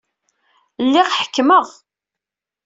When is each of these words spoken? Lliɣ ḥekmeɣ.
Lliɣ 0.85 1.07
ḥekmeɣ. 1.17 1.67